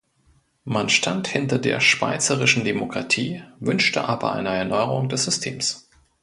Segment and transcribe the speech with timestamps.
[0.65, 5.87] Man stand hinter der schweizerischen Demokratie, wünschte aber eine Erneuerung des Systems.